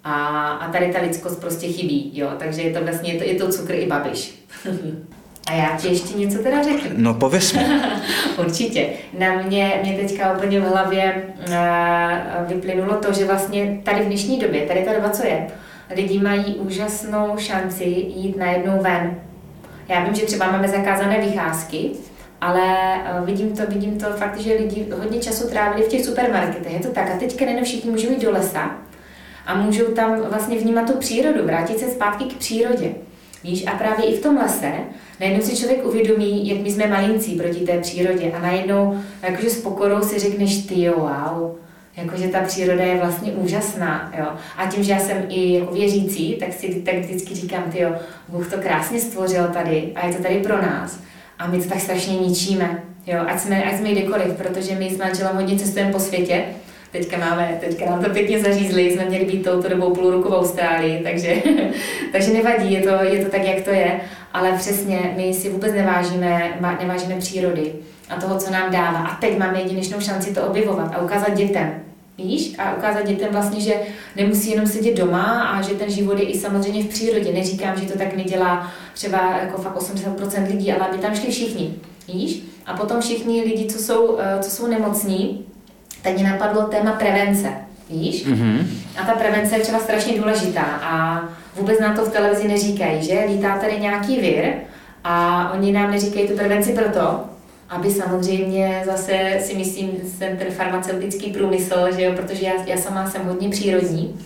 [0.05, 3.35] A, a tady ta lidskost prostě chybí, jo, takže je to vlastně, je to, je
[3.35, 4.35] to cukr i babiš.
[5.46, 6.90] A já ti ještě něco teda řeknu.
[6.96, 7.66] No pověs mi.
[8.38, 8.87] Určitě.
[9.18, 14.38] Na mě, mě teďka úplně v hlavě uh, vyplynulo to, že vlastně tady v dnešní
[14.38, 15.46] době, tady ta doba, co je,
[15.96, 19.14] lidi mají úžasnou šanci jít najednou ven.
[19.88, 21.90] Já vím, že třeba máme zakázané vycházky,
[22.40, 22.62] ale
[23.20, 26.72] uh, vidím to, vidím to fakt, že lidi hodně času trávili v těch supermarketech.
[26.72, 27.11] Je to tak.
[27.11, 28.70] A teďka nejenom všichni můžou jít do lesa
[29.46, 32.94] a můžou tam vlastně vnímat tu přírodu, vrátit se zpátky k přírodě.
[33.44, 34.72] Víš, a právě i v tom lese
[35.20, 39.61] najednou si člověk uvědomí, jak my jsme malincí proti té přírodě a najednou jakože s
[39.61, 41.57] pokorou si řekneš, ty jo, wow,
[41.96, 44.26] jakože ta příroda je vlastně úžasná, jo.
[44.57, 47.94] A tím, že já jsem i jako věřící, tak si tak vždycky říkám, ty jo,
[48.28, 50.98] Bůh to krásně stvořil tady a je to tady pro nás.
[51.38, 54.98] A my to tak strašně ničíme, jo, ať jsme, ať jsme kdekoliv, protože my s
[54.98, 56.44] manželem hodně cestujeme po světě,
[56.94, 60.35] Teďka máme, teďka nám to pěkně zařízli, jsme měli být touto dobou půl roku v
[60.35, 61.42] Austrálii, takže,
[62.12, 64.00] takže nevadí, je to, je to tak, jak to je,
[64.33, 67.72] ale přesně my si vůbec nevážíme, nevážíme přírody
[68.09, 68.98] a toho, co nám dává.
[68.98, 71.74] A teď máme jedinečnou šanci to objevovat a ukázat dětem.
[72.18, 72.54] Víš?
[72.59, 73.74] A ukázat dětem vlastně, že
[74.16, 77.33] nemusí jenom sedět doma a že ten život je i samozřejmě v přírodě.
[77.33, 81.74] Neříkám, že to tak nedělá třeba jako fakt 80% lidí, ale aby tam šli všichni.
[82.09, 82.42] Víš?
[82.66, 85.46] A potom všichni lidi, co jsou, eh, co jsou nemocní,
[86.05, 87.49] tak mě napadlo téma prevence,
[87.90, 88.27] víš?
[88.27, 88.67] Mm-hmm.
[89.03, 91.23] A ta prevence je třeba strašně důležitá a
[91.57, 94.53] vůbec nám to v televizi neříkají, že lítá tady nějaký vir
[95.05, 97.21] a oni nám neříkají tu prevenci proto,
[97.69, 103.11] aby samozřejmě zase si myslím, ten, ten farmaceutický průmysl, že jo, protože já, já sama
[103.11, 104.21] jsem hodně přírodní,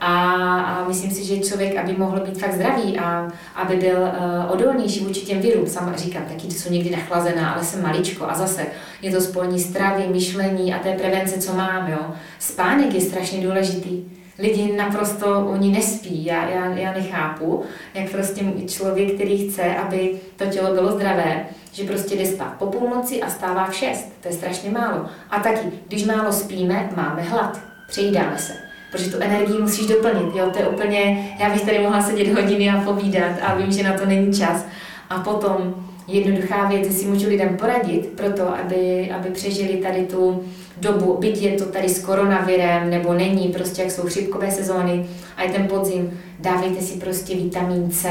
[0.00, 4.52] a, a myslím si, že člověk, aby mohl být fakt zdravý a aby byl uh,
[4.52, 8.66] odolnější vůči těm virům, sama říkám, taky jsou někdy nachlazená, ale jsem maličko a zase
[9.02, 12.14] je to spojení stravy, myšlení a té prevence, co mám, jo.
[12.38, 14.04] Spánek je strašně důležitý.
[14.38, 20.46] Lidi naprosto, oni nespí, já, já, já nechápu, jak prostě člověk, který chce, aby to
[20.46, 24.34] tělo bylo zdravé, že prostě jde spát po půlnoci a stává v šest, to je
[24.34, 25.06] strašně málo.
[25.30, 28.63] A taky, když málo spíme, máme hlad, přejídáme se
[28.94, 30.34] protože tu energii musíš doplnit.
[30.34, 30.50] Jo?
[30.52, 33.92] To je úplně, já bych tady mohla sedět hodiny a povídat a vím, že na
[33.92, 34.66] to není čas.
[35.10, 35.74] A potom
[36.08, 40.44] jednoduchá věc, si můžu lidem poradit pro to, aby, aby přežili tady tu
[40.76, 45.42] dobu, byť je to tady s koronavirem, nebo není, prostě jak jsou chřipkové sezóny a
[45.42, 48.08] je ten podzim, dávejte si prostě vitamin C,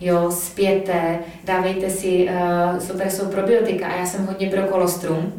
[0.00, 5.32] jo, spěte, dávejte si, uh, super jsou probiotika a já jsem hodně pro kolostrum,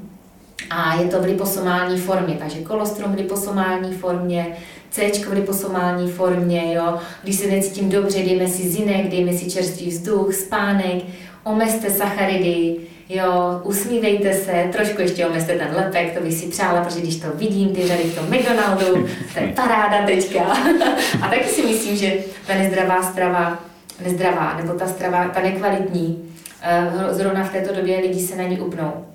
[0.70, 4.58] a je to v liposomální formě, takže kolostrum v liposomální formě,
[4.90, 6.98] C v liposomální formě, jo.
[7.24, 11.04] Když se necítím dobře, dejme si zinek, dejme si čerstvý vzduch, spánek,
[11.44, 12.76] omezte sacharidy,
[13.10, 17.28] jo, usmívejte se, trošku ještě omezte ten lepek, to bych si přála, protože když to
[17.34, 20.44] vidím, ty řady v tom McDonaldu, to je paráda teďka.
[21.22, 22.14] A taky si myslím, že
[22.48, 23.60] ta nezdravá strava,
[24.06, 28.60] nezdravá, nebo ta strava, ta nekvalitní, eh, zrovna v této době lidi se na ní
[28.60, 29.07] upnou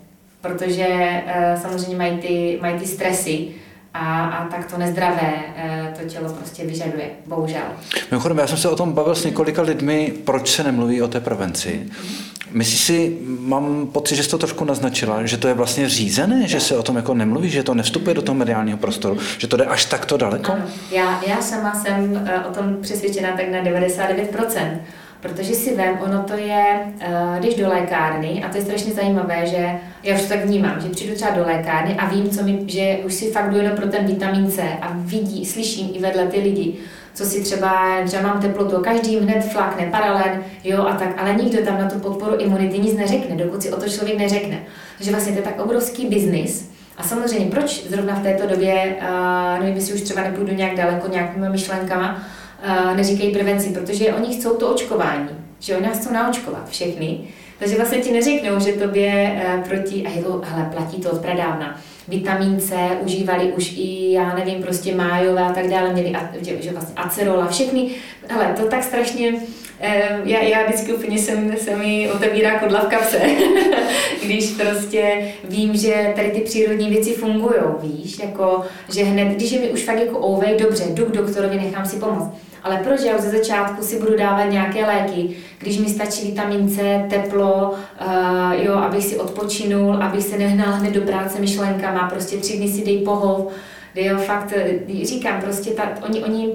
[0.42, 0.86] protože
[1.26, 3.48] uh, samozřejmě mají ty, mají ty stresy
[3.94, 7.62] a, a tak to nezdravé uh, to tělo prostě vyžaduje, bohužel.
[8.10, 11.20] Mimochodem, já jsem se o tom bavil s několika lidmi, proč se nemluví o té
[11.20, 11.86] prevenci.
[12.52, 16.60] Myslíš si, mám pocit, že jsi to trošku naznačila, že to je vlastně řízené, že
[16.60, 19.64] se o tom jako nemluví, že to nevstupuje do toho mediálního prostoru, že to jde
[19.64, 20.52] až takto daleko?
[20.52, 20.64] Ano.
[20.90, 24.78] Já, já sama jsem uh, o tom přesvědčena tak na 99%.
[25.22, 26.64] Protože si vem, ono to je,
[27.38, 29.70] když do lékárny, a to je strašně zajímavé, že
[30.02, 32.98] já už to tak vnímám, že přijdu třeba do lékárny a vím, co mi, že
[33.04, 36.74] už si fakt jdu pro ten vitamin C a vidí, slyším i vedle ty lidi,
[37.14, 41.64] co si třeba, že mám teplotu, každý hned flakne, paralen, jo a tak, ale nikdo
[41.64, 44.58] tam na tu podporu imunity nic neřekne, dokud si o to člověk neřekne.
[44.96, 49.60] Takže vlastně to je tak obrovský biznis, a samozřejmě, proč zrovna v této době, uh,
[49.60, 52.22] nevím, jestli už třeba nepůjdu nějak daleko nějakými myšlenkama, uh,
[52.96, 55.28] neříkají prevenci, protože oni chcou to očkování,
[55.60, 57.20] že oni nás chcou naočkovat všechny,
[57.62, 61.20] takže vlastně ti neřeknou, že tobě uh, proti, a je to, hele, platí to od
[61.20, 66.72] pradávna, vitamin C užívali už i, já nevím, prostě májové a tak dále, měli že,
[66.72, 67.90] vlastně acerola, všechny,
[68.28, 69.34] hele, to tak strašně,
[69.80, 73.20] eh, já, já vždycky úplně jsem, se mi otevírá kodla v kapse,
[74.24, 78.62] když prostě vím, že tady ty přírodní věci fungují, víš, jako,
[78.94, 81.96] že hned, když je mi už fakt jako ovej, dobře, jdu k doktorovi, nechám si
[81.96, 82.30] pomoct.
[82.64, 83.00] Ale proč?
[83.00, 88.52] Já ze začátku si budu dávat nějaké léky, když mi stačí vitamin C, teplo, uh,
[88.52, 92.84] jo, abych si odpočinul, abych se nehnal hned do práce myšlenkama, prostě tři dny si
[92.84, 93.52] dej pohov,
[93.94, 96.52] jo, fakt eh, říkám, prostě ta, oni, oni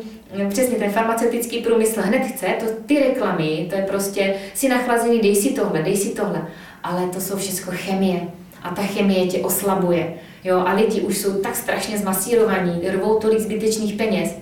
[0.49, 5.35] přesně ten farmaceutický průmysl hned chce, to ty reklamy, to je prostě si nachlazený, dej
[5.35, 6.47] si tohle, dej si tohle,
[6.83, 8.21] ale to jsou všechno chemie
[8.63, 13.39] a ta chemie tě oslabuje, jo, a lidi už jsou tak strašně zmasírovaní, rvou tolik
[13.39, 14.35] zbytečných peněz,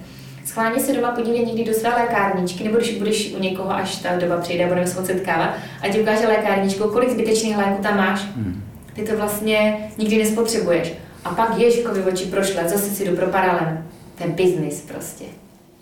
[0.46, 4.16] Schválně se doma podívej někdy do své lékárničky, nebo když budeš u někoho, až ta
[4.16, 5.50] doba přijde a budeme se setkávat,
[5.82, 8.22] a ti ukáže lékárničku, kolik zbytečných léků tam máš.
[8.36, 8.64] Hmm.
[8.94, 10.94] Ty to vlastně nikdy nespotřebuješ.
[11.26, 13.78] A pak Ježkovi oči prošle, zase si jdu pro paralel.
[14.16, 15.26] Ten biznis prostě.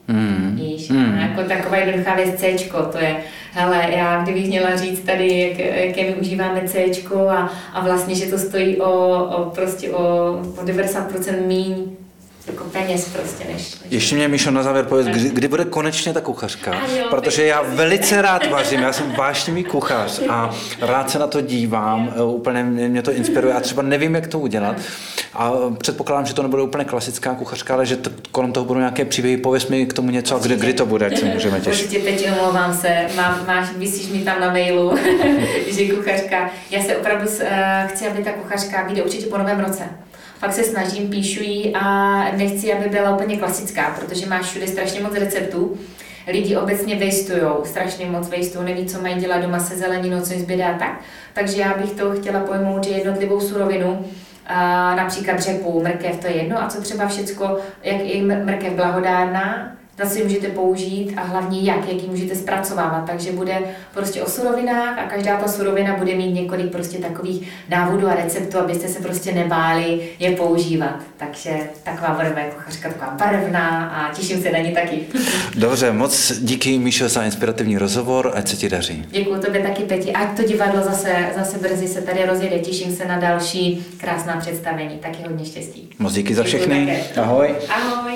[0.08, 0.56] Mm.
[0.56, 1.18] Víš, mm.
[1.18, 2.56] jako taková jednoduchá věc C,
[2.92, 3.16] to je,
[3.52, 6.86] hele, já kdybych měla říct tady, jak, jaké my užíváme C
[7.30, 11.96] a, a vlastně, že to stojí o, o prostě o, o 90% míň
[12.48, 13.54] jako peněz prostě než...
[13.54, 13.92] než...
[13.92, 16.74] Ještě mě, Míšo, na závěr pověz, kdy, kdy bude konečně ta kuchařka?
[16.98, 21.42] Jo, Protože já velice rád vařím, já jsem vášnivý kuchař a rád se na to
[21.42, 24.76] dívám, úplně mě to inspiruje a třeba nevím, jak to udělat.
[25.34, 29.06] A předpokládám, že to nebude úplně klasická kuchařka, ale že to, kolem toho budou nějaké
[29.06, 29.38] příběhy.
[29.38, 31.86] Pověz mi k tomu něco, kdy, kdy to bude, ať se můžeme těšit.
[31.86, 34.98] Určitě teď omlouvám se, Mám, máš, vysíš mi tam na mailu,
[35.68, 36.50] že kuchařka.
[36.72, 37.48] Já se opravdu uh,
[37.88, 39.84] chci, aby ta kuchařka vyjde určitě po novém roce
[40.44, 45.02] fakt se snažím, píšu ji a nechci, aby byla úplně klasická, protože máš všude strašně
[45.02, 45.78] moc receptů.
[46.28, 50.42] Lidi obecně vejstujou, strašně moc vejstujou, neví, co mají dělat doma se zeleninou, co jim
[50.42, 51.00] zbyde a tak.
[51.34, 54.06] Takže já bych to chtěla pojmout, že jednotlivou surovinu,
[54.96, 59.76] například řepu, mrkev, to je jedno, a co třeba všecko, jak je mrkev blahodárná,
[60.06, 63.06] si můžete použít a hlavně jak, jak ji můžete zpracovávat.
[63.06, 63.58] Takže bude
[63.94, 68.60] prostě o surovinách a každá ta surovina bude mít několik prostě takových návodů a receptů,
[68.60, 71.00] abyste se prostě nebáli je používat.
[71.18, 71.50] Takže
[71.84, 75.00] taková bude moje kuchařka, taková barevná a těším se na ní taky.
[75.56, 79.06] Dobře, moc díky Míšo za inspirativní rozhovor, ať se ti daří.
[79.12, 80.12] Děkuji tobě taky, Peti.
[80.14, 82.60] Ať to divadlo zase, zase brzy se tady rozjede.
[82.60, 84.98] Těším se na další krásná představení.
[84.98, 85.90] Taky hodně štěstí.
[86.00, 87.04] Moc díky za všechny.
[87.18, 87.56] Ahoj.
[87.70, 88.14] Ahoj.